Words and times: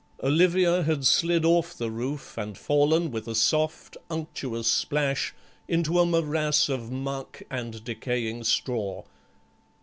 Olivia 0.23 0.81
had 0.81 1.05
slid 1.05 1.45
off 1.45 1.75
the 1.77 1.91
roof 1.91 2.35
and 2.35 2.57
fallen 2.57 3.11
with 3.11 3.27
a 3.27 3.35
soft, 3.35 3.95
unctuous 4.09 4.65
splash 4.65 5.31
into 5.67 5.99
a 5.99 6.07
morass 6.07 6.69
of 6.69 6.89
muck 6.91 7.43
and 7.51 7.83
decaying 7.83 8.43
straw. 8.45 9.03